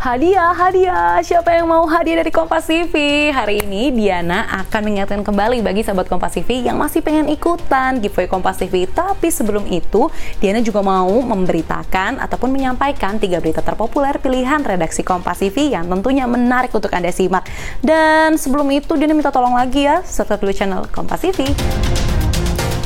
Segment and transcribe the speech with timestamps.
[0.00, 1.20] Hadiah, hadiah.
[1.20, 3.28] Siapa yang mau hadiah dari Kompas TV?
[3.28, 8.24] Hari ini Diana akan mengingatkan kembali bagi sahabat Kompas TV yang masih pengen ikutan giveaway
[8.24, 8.88] Kompas TV.
[8.88, 10.08] Tapi sebelum itu,
[10.40, 16.24] Diana juga mau memberitakan ataupun menyampaikan tiga berita terpopuler pilihan redaksi Kompas TV yang tentunya
[16.24, 17.44] menarik untuk Anda simak.
[17.84, 21.44] Dan sebelum itu, Diana minta tolong lagi ya, subscribe dulu channel Kompas TV.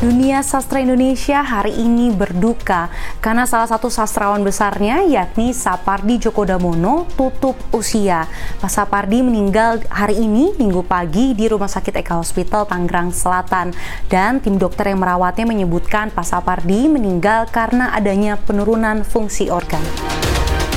[0.04, 2.92] Dunia sastra Indonesia hari ini berduka
[3.24, 8.28] karena salah satu sastrawan besarnya yakni Sapardi Djoko Damono tutup usia.
[8.60, 13.72] Pak Sapardi meninggal hari ini Minggu pagi di Rumah Sakit Eka Hospital Tangerang Selatan
[14.12, 19.80] dan tim dokter yang merawatnya menyebutkan Pak Sapardi meninggal karena adanya penurunan fungsi organ.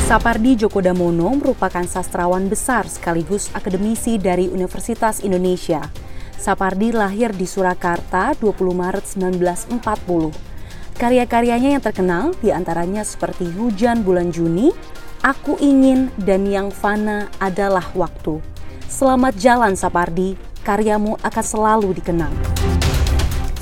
[0.07, 6.06] Sapardi Djoko Damono merupakan sastrawan besar sekaligus akademisi dari Universitas Indonesia.
[6.37, 9.81] Sapardi lahir di Surakarta 20 Maret 1940.
[10.97, 14.69] Karya-karyanya yang terkenal di antaranya seperti Hujan Bulan Juni,
[15.25, 18.37] Aku Ingin, dan Yang Fana adalah Waktu.
[18.85, 22.33] Selamat jalan Sapardi, karyamu akan selalu dikenang.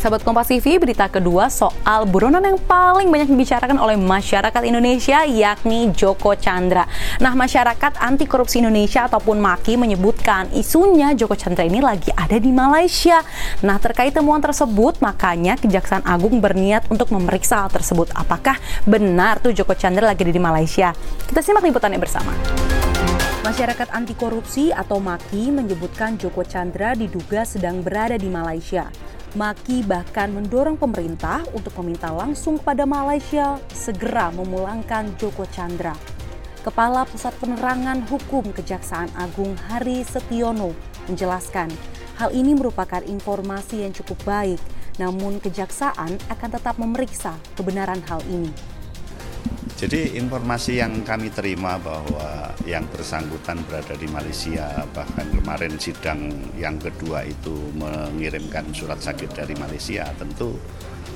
[0.06, 5.90] Sahabat Kompas TV, berita kedua soal buronan yang paling banyak dibicarakan oleh masyarakat Indonesia yakni
[5.98, 6.86] Joko Chandra.
[7.18, 12.54] Nah, masyarakat anti korupsi Indonesia ataupun MAKI menyebutkan isunya Joko Chandra ini lagi ada di
[12.54, 13.26] Malaysia.
[13.66, 18.14] Nah, terkait temuan tersebut, makanya Kejaksaan Agung berniat untuk memeriksa hal tersebut.
[18.14, 20.94] Apakah benar tuh Joko Chandra lagi ada di Malaysia?
[21.26, 22.30] Kita simak liputannya bersama.
[23.42, 28.86] Masyarakat anti korupsi atau MAKI menyebutkan Joko Chandra diduga sedang berada di Malaysia.
[29.36, 35.92] Maki bahkan mendorong pemerintah untuk meminta langsung pada Malaysia segera memulangkan Joko Chandra.
[36.64, 40.72] Kepala Pusat Penerangan Hukum Kejaksaan Agung Hari Setiono
[41.12, 41.68] menjelaskan
[42.16, 44.58] hal ini merupakan informasi yang cukup baik,
[45.04, 48.75] namun kejaksaan akan tetap memeriksa kebenaran hal ini.
[49.76, 56.80] Jadi informasi yang kami terima bahwa yang bersangkutan berada di Malaysia, bahkan kemarin sidang yang
[56.80, 60.56] kedua itu mengirimkan surat sakit dari Malaysia, tentu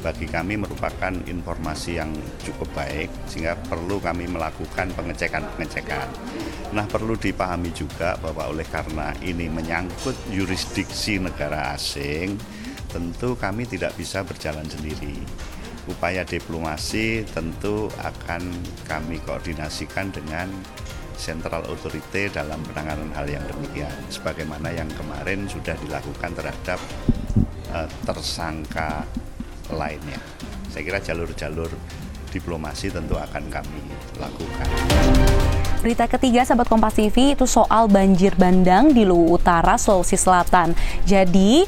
[0.03, 2.11] bagi kami merupakan informasi yang
[2.43, 6.07] cukup baik sehingga perlu kami melakukan pengecekan-pengecekan.
[6.75, 12.35] Nah, perlu dipahami juga bahwa oleh karena ini menyangkut yurisdiksi negara asing,
[12.91, 15.15] tentu kami tidak bisa berjalan sendiri
[15.89, 18.45] upaya diplomasi tentu akan
[18.85, 20.47] kami koordinasikan dengan
[21.19, 26.79] Central Authority dalam penanganan hal yang demikian sebagaimana yang kemarin sudah dilakukan terhadap
[27.75, 29.03] uh, tersangka
[29.73, 30.21] lainnya.
[30.71, 31.67] Saya kira jalur-jalur
[32.31, 33.81] diplomasi tentu akan kami
[34.15, 34.67] lakukan.
[35.79, 40.75] Berita ketiga sahabat Kompas TV itu soal banjir bandang di Luwu Utara, Sulawesi Selatan.
[41.07, 41.63] Jadi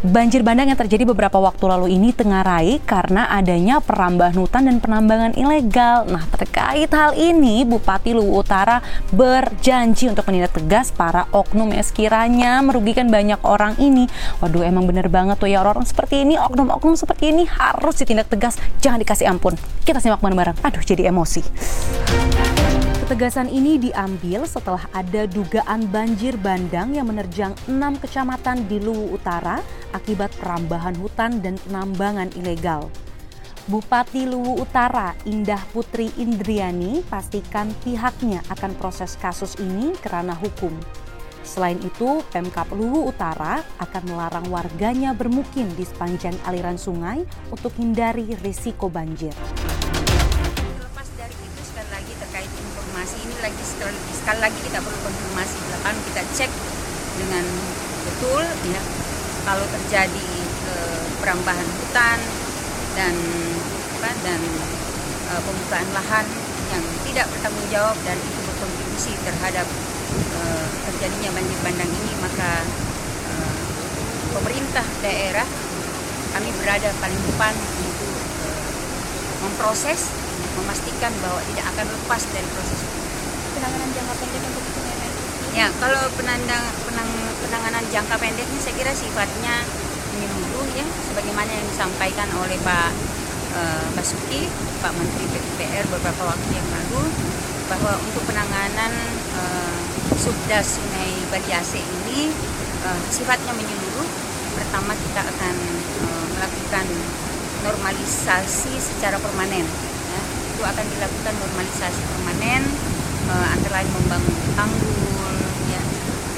[0.00, 5.36] Banjir bandang yang terjadi beberapa waktu lalu ini tengarai karena adanya perambahan hutan dan penambangan
[5.36, 6.08] ilegal.
[6.08, 8.80] Nah, terkait hal ini, Bupati Luwu Utara
[9.12, 14.08] berjanji untuk menindak tegas para oknum yang sekiranya merugikan banyak orang ini.
[14.40, 18.56] Waduh, emang bener banget tuh ya orang-orang seperti ini, oknum-oknum seperti ini harus ditindak tegas,
[18.80, 19.52] jangan dikasih ampun.
[19.84, 20.64] Kita simak bareng-bareng.
[20.64, 21.44] Aduh, jadi emosi.
[23.10, 29.58] Ketegasan ini diambil setelah ada dugaan banjir bandang yang menerjang enam kecamatan di Luwu Utara
[29.90, 32.86] akibat perambahan hutan dan penambangan ilegal.
[33.66, 40.70] Bupati Luwu Utara Indah Putri Indriani pastikan pihaknya akan proses kasus ini kerana hukum.
[41.42, 48.38] Selain itu, Pemkap Luwu Utara akan melarang warganya bermukim di sepanjang aliran sungai untuk hindari
[48.38, 49.34] risiko banjir.
[53.40, 55.56] Lagi sekali, sekali lagi kita perlu konfirmasi.
[55.64, 56.50] Belakang kita cek
[57.16, 57.44] dengan
[58.04, 58.80] betul ya.
[59.48, 60.30] Kalau terjadi
[60.68, 60.72] e,
[61.24, 62.18] perambahan hutan
[62.92, 63.14] dan
[63.96, 64.40] apa dan
[65.24, 66.26] e, pembukaan lahan
[66.68, 69.66] yang tidak bertanggung jawab dan itu berkontribusi terhadap
[70.36, 70.40] e,
[70.92, 72.60] terjadinya banjir bandang ini maka
[73.24, 73.32] e,
[74.36, 75.48] pemerintah daerah
[76.36, 78.12] kami berada paling depan untuk
[78.44, 78.48] e,
[79.40, 80.12] memproses
[80.60, 82.99] memastikan bahwa tidak akan lepas dari proses
[83.60, 84.80] penanganan jangka pendek untuk itu
[85.50, 87.10] Ya, kalau penandang, penang,
[87.44, 89.66] penanganan jangka pendek ini saya kira sifatnya
[90.16, 92.90] menyeluruh ya, sebagaimana yang disampaikan oleh Pak
[93.58, 94.48] uh, Basuki,
[94.80, 97.02] Pak Menteri PUPR beberapa waktu yang lalu,
[97.68, 98.94] bahwa untuk penanganan
[99.36, 99.76] uh,
[100.16, 102.32] subdas Sungai Baliase ini
[102.86, 104.08] uh, sifatnya menyeluruh.
[104.54, 105.54] Pertama kita akan
[106.38, 106.86] melakukan
[107.66, 109.66] normalisasi secara permanen.
[109.66, 110.20] Ya.
[110.54, 112.89] Itu akan dilakukan normalisasi permanen
[113.30, 115.34] antara lain membangun tanggul
[115.70, 115.82] ya.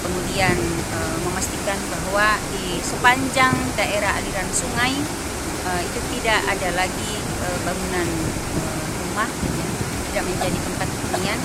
[0.05, 0.57] Kemudian
[0.93, 4.93] uh, memastikan bahwa di sepanjang daerah aliran sungai
[5.67, 7.13] uh, itu tidak ada lagi
[7.67, 8.09] bangunan
[9.03, 9.67] rumah ya,
[10.11, 11.41] tidak menjadi tempat hunian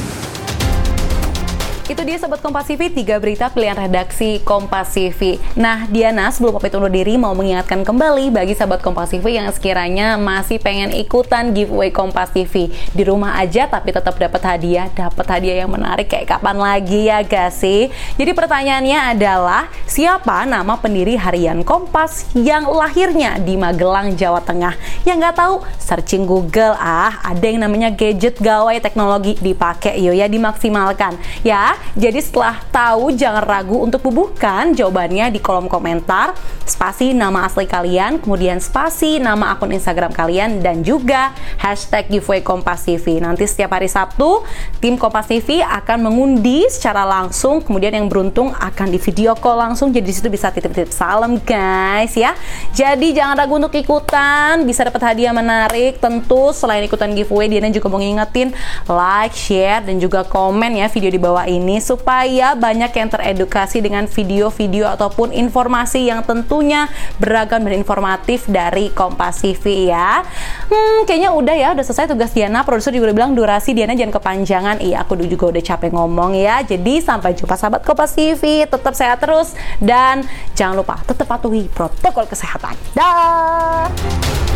[1.88, 5.40] Itu dia Sobat Kompas TV, tiga berita pilihan redaksi Kompas TV.
[5.56, 10.20] Nah, Diana sebelum pamit undur diri mau mengingatkan kembali bagi Sobat Kompas TV yang sekiranya
[10.20, 12.68] masih pengen ikutan giveaway Kompas TV.
[12.92, 17.24] Di rumah aja tapi tetap dapat hadiah, dapat hadiah yang menarik kayak kapan lagi ya
[17.24, 17.88] gak sih?
[18.20, 24.76] Jadi pertanyaannya adalah, siapa nama pendiri harian Kompas yang lahirnya di Magelang, Jawa Tengah?
[25.08, 30.28] Yang nggak tahu, searching Google, ah ada yang namanya gadget gawai teknologi dipakai yuk ya
[30.28, 31.16] dimaksimalkan.
[31.48, 36.38] Ya, jadi setelah tahu jangan ragu untuk bubuhkan jawabannya di kolom komentar,
[36.68, 42.86] spasi nama asli kalian, kemudian spasi nama akun Instagram kalian dan juga hashtag giveaway Kompas
[42.86, 43.18] TV.
[43.18, 44.46] Nanti setiap hari Sabtu,
[44.78, 49.90] tim Kompas TV akan mengundi secara langsung, kemudian yang beruntung akan di video call langsung,
[49.90, 52.38] jadi di situ bisa titip-titip salam guys ya.
[52.78, 55.98] Jadi jangan ragu untuk ikutan, bisa dapat hadiah menarik.
[55.98, 58.54] Tentu selain ikutan giveaway, Diana juga mau ngingetin
[58.86, 64.08] like, share, dan juga komen ya video di bawah ini supaya banyak yang teredukasi dengan
[64.08, 66.88] video-video ataupun informasi yang tentunya
[67.20, 70.24] beragam dan informatif dari Kompas TV ya.
[70.72, 72.64] Hmm, kayaknya udah ya, udah selesai tugas Diana.
[72.64, 74.80] Produser juga udah bilang durasi Diana jangan kepanjangan.
[74.80, 76.64] Iya, aku juga udah capek ngomong ya.
[76.64, 78.64] Jadi sampai jumpa sahabat Kompas TV.
[78.64, 79.52] Tetap sehat terus
[79.84, 80.24] dan
[80.56, 82.80] jangan lupa tetap patuhi protokol kesehatan.
[82.96, 84.47] Dah.